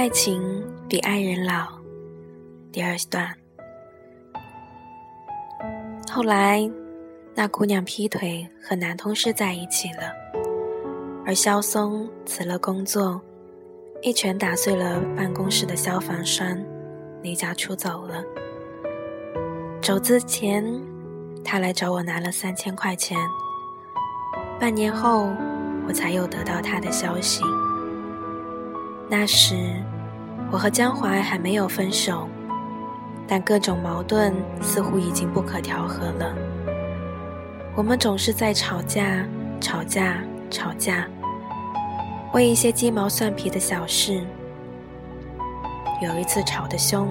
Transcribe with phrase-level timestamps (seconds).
[0.00, 1.68] 爱情比爱人老。
[2.72, 3.36] 第二段。
[6.10, 6.66] 后来，
[7.34, 10.10] 那姑娘劈腿和男同事在一起了，
[11.26, 13.20] 而肖松辞了工作，
[14.00, 16.58] 一拳打碎了办公室的消防栓，
[17.22, 18.24] 离家出走了。
[19.82, 20.64] 走之前，
[21.44, 23.18] 他来找我拿了三千块钱。
[24.58, 25.28] 半年后，
[25.86, 27.42] 我才又得到他的消息。
[29.12, 29.56] 那时，
[30.52, 32.28] 我和江淮还没有分手，
[33.26, 36.32] 但各种矛盾似乎已经不可调和了。
[37.74, 39.26] 我们总是在吵架、
[39.60, 41.08] 吵架、吵架，
[42.32, 44.24] 为一些鸡毛蒜皮的小事。
[46.00, 47.08] 有一次吵得凶。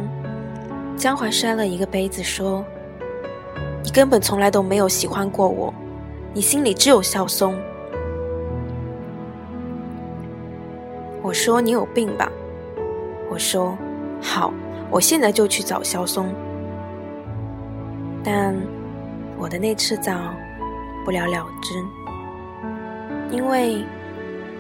[0.95, 2.63] 江淮摔了一个杯子，说
[3.83, 5.73] ：“你根本从来都没有喜欢过我，
[6.33, 7.59] 你心里只有孝松。”
[11.21, 12.31] 我说：“你有病吧？”
[13.29, 13.77] 我说
[14.21, 14.53] ：“好，
[14.89, 16.33] 我现在就去找肖松。”
[18.23, 18.55] 但
[19.37, 20.33] 我的那次找
[21.05, 21.75] 不了了之，
[23.35, 23.85] 因为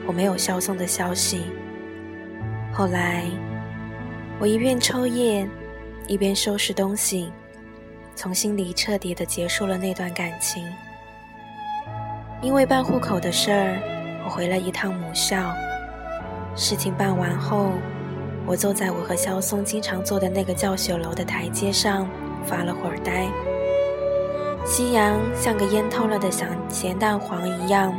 [0.07, 1.43] 我没有肖松的消息。
[2.71, 3.25] 后来，
[4.39, 5.49] 我一边抽烟。
[6.07, 7.31] 一边收拾东西，
[8.15, 10.65] 从心里彻底的结束了那段感情。
[12.41, 13.77] 因为办户口的事儿，
[14.25, 15.53] 我回了一趟母校。
[16.55, 17.71] 事情办完后，
[18.45, 22.07] 我坐在我和肖松经常坐的那个教学楼的台阶上，
[22.45, 23.27] 发了会儿呆。
[24.65, 27.93] 夕阳像个烟透了的咸咸蛋黄一样，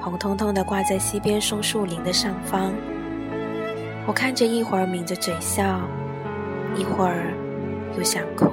[0.00, 2.72] 红彤彤的挂在西边松树林的上方。
[4.06, 5.80] 我看着一会儿抿着嘴笑，
[6.74, 7.32] 一会儿。
[7.98, 8.46] 又想哭，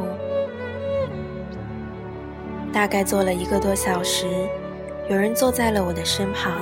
[2.73, 4.25] 大概坐了一个多小时，
[5.07, 6.53] 有人坐在了我的身旁，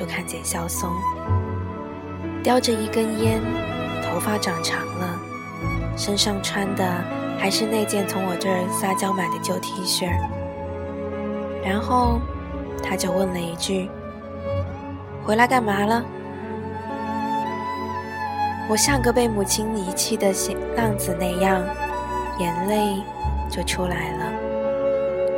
[0.00, 0.88] 就看见萧松，
[2.42, 3.38] 叼着一根烟，
[4.02, 5.20] 头发长长了，
[5.94, 6.82] 身上穿的
[7.38, 10.08] 还是那件从我这儿撒娇买的旧 T 恤，
[11.62, 12.18] 然后
[12.82, 13.90] 他就问了一句
[15.22, 16.02] ：“回来干嘛了？”
[18.70, 20.32] 我像个被母亲遗弃的
[20.74, 21.62] 浪子那样，
[22.38, 23.02] 眼泪
[23.50, 24.32] 就出来了。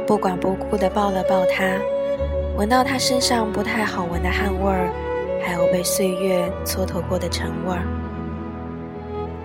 [0.06, 1.64] 不管不顾地抱了抱他，
[2.62, 4.88] 闻到他身上不太好闻的汗味儿，
[5.44, 7.82] 还有被岁月蹉跎过的尘味儿。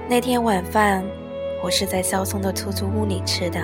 [0.07, 1.03] 那天晚饭，
[1.63, 3.59] 我是在肖松的出租屋里吃的。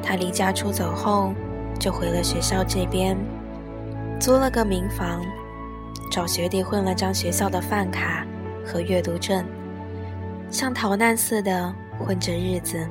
[0.00, 1.34] 他离家出走后，
[1.80, 3.16] 就回了学校这边，
[4.20, 5.20] 租了个民房，
[6.08, 8.24] 找学弟混了张学校的饭卡。
[8.64, 9.44] 和阅读证，
[10.50, 12.88] 像逃难似的混着日子。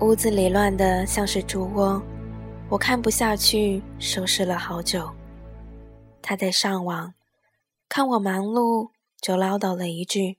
[0.00, 2.02] 屋子里乱得像是猪窝，
[2.74, 5.08] 我看不下去，收拾了好久。
[6.20, 7.14] 他在上网，
[7.88, 8.88] 看我忙碌，
[9.20, 10.38] 就唠叨了一句：“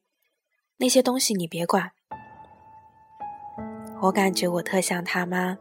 [0.75, 1.91] 那些东西你别管。”
[4.03, 5.57] 我感觉我特像他妈，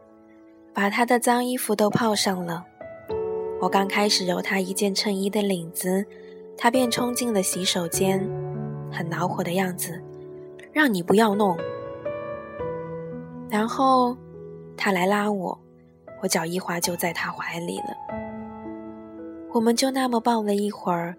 [0.73, 2.65] 把他的脏衣服都泡上了。
[3.61, 6.05] 我刚开始揉他一件衬衣的领子。
[6.57, 8.19] 他便冲进了洗手间，
[8.91, 10.03] 很恼火的样子，
[10.73, 11.57] 让你不要弄。
[13.49, 14.17] 然后
[14.75, 15.57] 他来拉我，
[16.25, 17.95] 我脚一滑就在他怀里了。
[19.53, 21.15] 我们就那么抱了一会儿，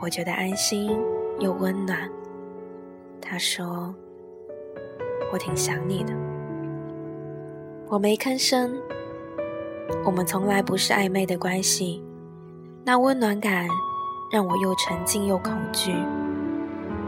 [0.00, 0.96] 我觉得安心
[1.40, 2.08] 又温暖。
[3.20, 3.92] 他说
[5.34, 6.14] ：“我挺想你的。”
[7.90, 8.72] 我没吭声。
[10.04, 12.00] 我们从来不是暧昧的关系，
[12.84, 13.66] 那温暖感。
[14.30, 15.90] 让我又沉静又恐惧，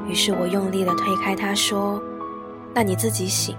[0.08, 2.02] 于是我用力的推开他，说
[2.74, 3.56] ：“那你自己醒。”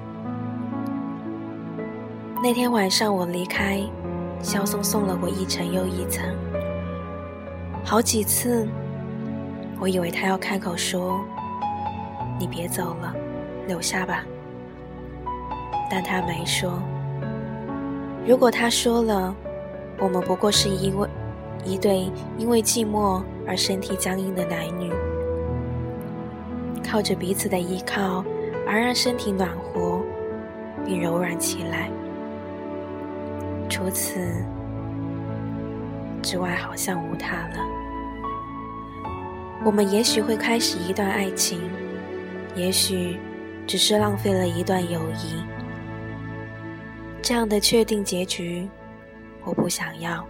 [2.43, 3.81] 那天晚上我离开，
[4.41, 6.21] 肖松送了我一层又一层，
[7.85, 8.67] 好几次，
[9.79, 11.21] 我以为他要开口说
[12.37, 13.15] ：“你别走了，
[13.65, 14.25] 留下吧。”
[15.89, 16.73] 但他没说。
[18.27, 19.33] 如果他说了，
[19.97, 21.07] 我们不过是因为
[21.63, 23.23] 一对因为寂寞。
[23.47, 24.91] 而身体僵硬的男女，
[26.85, 28.23] 靠着彼此的依靠，
[28.67, 30.01] 而让身体暖和
[30.85, 31.89] 并柔软起来。
[33.69, 34.19] 除此
[36.21, 37.57] 之外，好像无他了。
[39.65, 41.61] 我们也许会开始一段爱情，
[42.55, 43.19] 也许
[43.65, 45.43] 只是浪费了一段友谊。
[47.21, 48.69] 这样的确定结局，
[49.43, 50.25] 我不想要。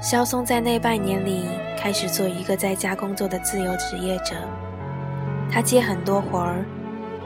[0.00, 1.44] 肖松在那半年里
[1.78, 4.34] 开始做一个在家工作的自由职业者，
[5.50, 6.64] 他接很多活儿，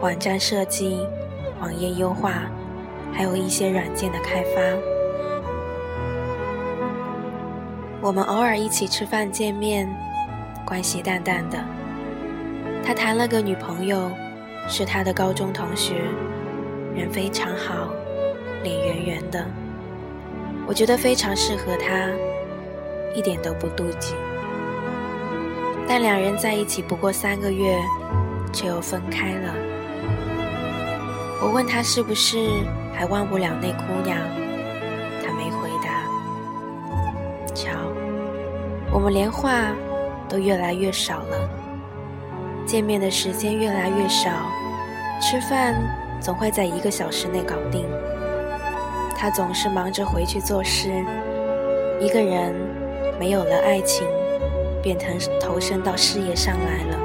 [0.01, 1.07] 网站设计、
[1.61, 2.43] 网页优化，
[3.13, 4.61] 还有一些软件的开发。
[8.01, 9.89] 我们偶尔一起吃饭见面，
[10.65, 11.59] 关系淡淡的。
[12.83, 14.11] 他谈了个女朋友，
[14.67, 15.97] 是他的高中同学，
[16.95, 17.91] 人非常好，
[18.63, 19.45] 脸圆圆的，
[20.67, 22.09] 我觉得非常适合他，
[23.15, 24.15] 一点都不妒忌。
[25.87, 27.77] 但两人在一起不过三个月，
[28.53, 29.55] 却又分开了。
[31.43, 32.49] 我问他是不是
[32.93, 34.19] 还忘不了那姑娘，
[35.23, 36.05] 他没回答。
[37.55, 37.71] 瞧，
[38.93, 39.73] 我们连话
[40.29, 41.49] 都越来越少了。
[42.67, 44.31] 见面的时间越来越少，
[45.21, 45.75] 吃饭
[46.21, 47.89] 总会在一个小时内搞定。
[49.17, 51.05] 他总是忙着回去做事，
[52.01, 52.55] 一个人
[53.19, 54.07] 没有了爱情，
[54.83, 55.07] 便投
[55.41, 56.99] 投身到事业上来了。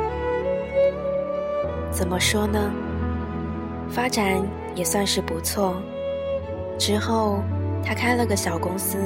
[1.92, 2.72] 怎么说呢？
[3.90, 4.42] 发展
[4.76, 5.82] 也算是不错。
[6.78, 7.40] 之后
[7.84, 8.98] 他开了个小公司，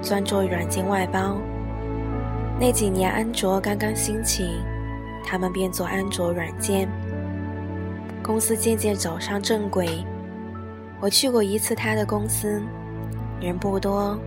[0.00, 1.36] 专做软件外包。
[2.58, 4.60] 那几年安卓刚刚兴起。
[5.26, 6.86] 他们便做安卓软件，
[8.22, 10.04] 公司渐渐走上正轨。
[11.00, 12.62] 我去过一次他的公司，
[13.40, 14.20] 人不多，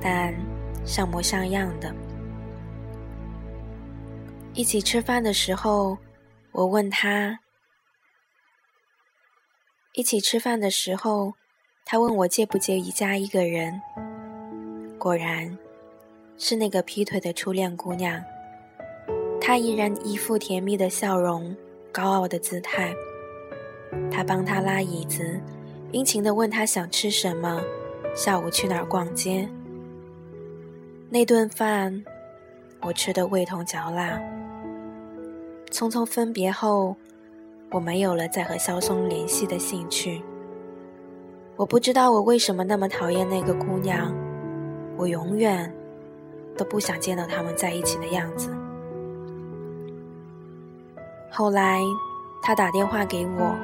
[0.00, 0.34] 但
[0.86, 1.94] 像模像样的。
[4.54, 5.98] 一起吃饭的时候，
[6.52, 7.36] 我问他；
[9.92, 11.34] 一起吃饭的时候，
[11.84, 13.82] 他问我介不介意加一个人。
[14.96, 15.58] 果然，
[16.38, 18.22] 是那个劈腿的初恋姑娘。
[19.40, 21.56] 他依然一副甜蜜的笑容，
[21.90, 22.94] 高傲的姿态。
[24.12, 25.40] 他帮她拉椅子，
[25.90, 27.60] 殷勤地问她想吃什么，
[28.14, 29.48] 下午去哪儿逛街。
[31.08, 32.04] 那顿饭，
[32.80, 34.22] 我吃得味同嚼蜡。
[35.72, 36.94] 匆匆分别后，
[37.70, 40.22] 我没有了再和肖松联系的兴趣。
[41.56, 44.12] 我不知道我为什么那么讨厌那个姑娘，
[44.96, 45.72] 我永远
[46.56, 48.50] 都不想见到他们在一起的样子。
[51.30, 51.80] 后来，
[52.42, 53.54] 他打电话给我，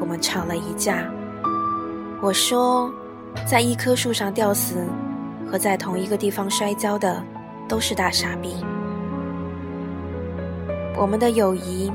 [0.00, 1.10] 我们吵了一架。
[2.20, 2.92] 我说，
[3.46, 4.86] 在一棵树上吊死
[5.50, 7.22] 和在同一个地方摔跤的
[7.66, 8.56] 都是大傻逼。
[10.96, 11.90] 我们的友谊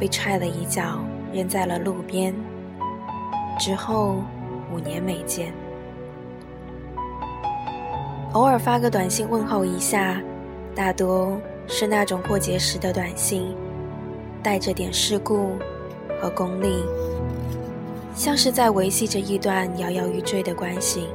[0.00, 0.98] 被踹了一脚，
[1.32, 2.34] 扔在了路边。
[3.58, 4.16] 之后
[4.74, 5.52] 五年没见，
[8.32, 10.20] 偶尔发个短信问候一下，
[10.74, 11.38] 大多
[11.68, 13.54] 是那种过节时的短信。
[14.42, 15.50] 带着点世故
[16.18, 16.82] 和功利，
[18.14, 21.08] 像是在维系着一段摇摇欲坠的关系。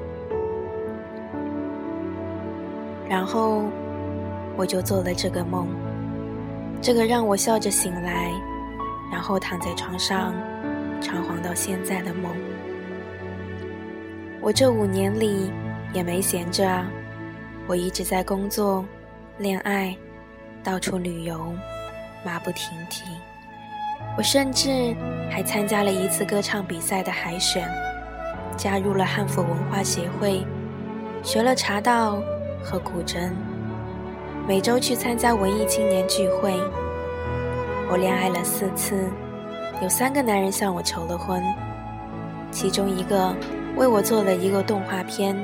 [3.09, 3.63] 然后
[4.55, 5.67] 我就做了这个梦，
[6.79, 8.31] 这个让我笑着醒来，
[9.12, 10.34] 然后躺在床上
[11.02, 12.31] 长黄到现在的梦。
[14.42, 15.52] 我这五年里
[15.94, 16.84] 也没闲着，
[17.68, 18.86] 我一直在工作、
[19.38, 19.96] 恋爱、
[20.63, 21.54] 到处旅游。
[22.24, 23.04] 马不停蹄，
[24.18, 24.96] 我甚至
[25.30, 27.69] 还参加了一次歌唱比赛的海选，
[28.57, 30.44] 加入了汉服文化协会，
[31.22, 32.19] 学了茶道
[32.63, 33.30] 和古筝，
[34.47, 36.59] 每周去参加文艺青年聚会。
[37.89, 39.09] 我恋爱了四次，
[39.81, 41.44] 有三个男人向我求了婚，
[42.51, 43.35] 其中一个
[43.75, 45.37] 为我做了一个动画片，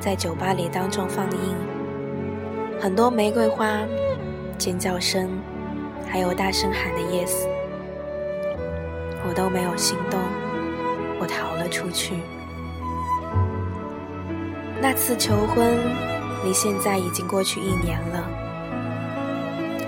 [0.00, 1.54] 在酒吧里当众放映，
[2.80, 3.78] 很多玫瑰花，
[4.58, 5.28] 尖叫声。
[6.10, 7.46] 还有大声喊的 yes，
[9.28, 10.18] 我都没有心动，
[11.20, 12.14] 我逃了出去。
[14.80, 15.76] 那次求婚
[16.44, 18.24] 离现在已经过去一年了，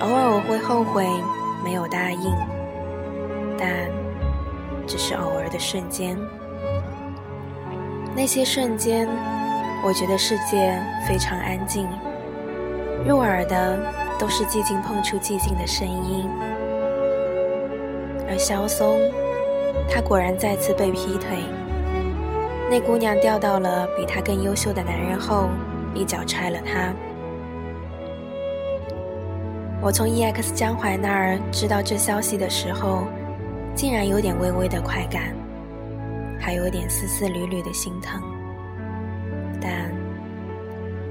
[0.01, 1.07] 偶尔我会后悔
[1.63, 2.35] 没有答应，
[3.59, 3.69] 但
[4.87, 6.17] 只是偶尔的瞬间。
[8.15, 9.09] 那些瞬间，
[9.85, 11.89] 我觉得世界非常安静，
[13.07, 13.79] 入耳的。
[14.21, 16.29] 都是寂静碰触寂静的声音，
[18.29, 19.01] 而萧松，
[19.89, 21.39] 他果然再次被劈腿。
[22.69, 25.49] 那姑娘钓到了比他更优秀的男人后，
[25.95, 26.93] 一脚踹了他。
[29.83, 33.07] 我从 EX 江淮那儿知道这消息的时候，
[33.75, 35.35] 竟然有点微微的快感，
[36.39, 38.21] 还有点丝丝缕缕的心疼。
[39.59, 39.91] 但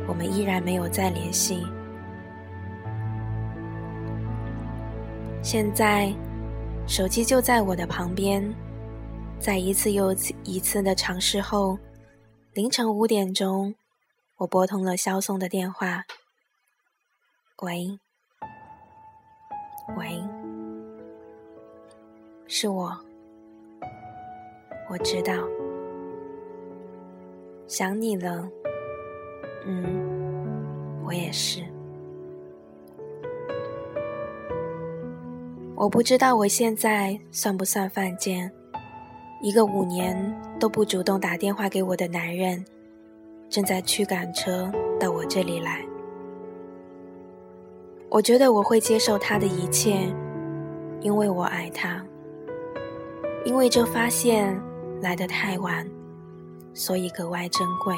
[0.07, 1.65] 我们依然没有再联系。
[5.41, 6.13] 现在，
[6.85, 8.53] 手机就在我的旁边，
[9.39, 11.79] 在一次又一次的尝试后，
[12.53, 13.73] 凌晨五点钟，
[14.37, 16.03] 我拨通了肖松的电话。
[17.63, 17.99] 喂，
[19.97, 20.23] 喂，
[22.47, 22.95] 是我，
[24.89, 25.33] 我知道，
[27.67, 28.47] 想你了，
[29.65, 31.61] 嗯，我也是。
[35.75, 38.51] 我不知道我现在算不算犯贱，
[39.41, 40.15] 一个五年
[40.59, 42.63] 都不主动打电话给我的男人，
[43.49, 45.88] 正在驱赶车到我这里来。
[48.11, 50.11] 我觉得我会接受他的一切，
[50.99, 52.03] 因为我爱他。
[53.45, 54.59] 因为这发现
[54.99, 55.87] 来得太晚，
[56.73, 57.95] 所以格外珍贵。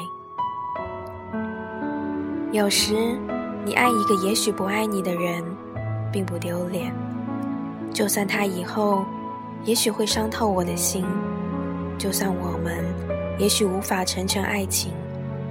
[2.52, 2.94] 有时，
[3.64, 5.42] 你爱一个也许不爱你的人，
[6.12, 6.94] 并不丢脸。
[7.90, 9.06] 就算他以后
[9.64, 11.06] 也许会伤透我的心，
[11.96, 12.84] 就算我们
[13.38, 14.92] 也许无法成全爱情，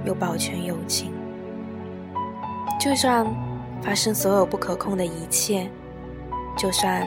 [0.04, 1.12] 又保全友情，
[2.80, 3.26] 就算
[3.82, 5.68] 发生所有不可控的一切，
[6.56, 7.06] 就算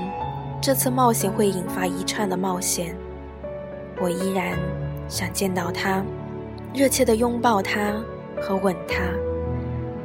[0.62, 2.96] 这次冒险会引发一串的冒险，
[4.02, 4.58] 我依然
[5.08, 6.04] 想见到他，
[6.74, 7.94] 热切的拥抱他
[8.42, 9.04] 和吻他，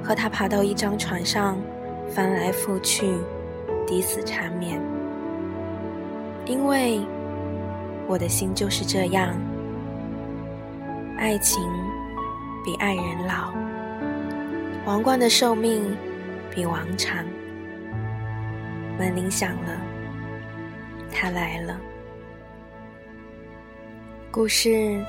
[0.06, 1.58] 和他爬到一张床上，
[2.08, 3.14] 翻来覆去，
[3.86, 4.80] 抵死缠绵。
[6.46, 7.00] 因为
[8.06, 9.34] 我的心就是这样，
[11.18, 11.62] 爱情
[12.64, 13.52] 比爱人老，
[14.86, 15.96] 王冠的寿命
[16.50, 17.24] 比王长。
[18.98, 19.80] 门铃响了，
[21.10, 21.80] 他来了。
[24.30, 25.02] 故事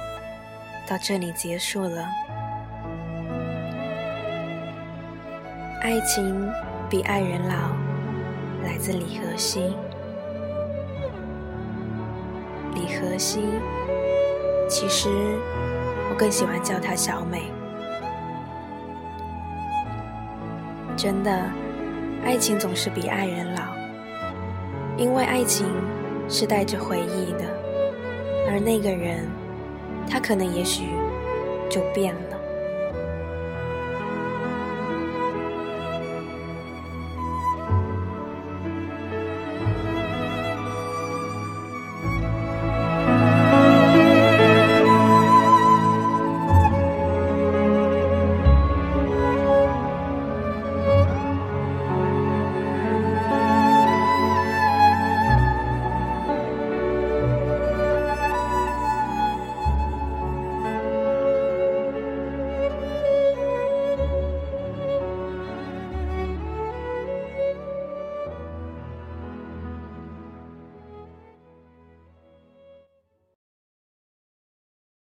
[0.87, 2.07] 到这里结束了。
[5.81, 6.49] 爱情
[6.89, 7.75] 比爱人老，
[8.63, 9.75] 来自李和熙。
[12.73, 13.41] 李和熙，
[14.69, 15.09] 其实
[16.09, 17.51] 我更喜欢叫她小美。
[21.01, 21.31] 真的，
[22.23, 23.61] 爱情总是比爱人老，
[24.97, 25.65] 因为爱情
[26.29, 27.45] 是带着回忆的，
[28.47, 29.27] 而那个人，
[30.07, 30.83] 他可能也许
[31.71, 32.30] 就变了。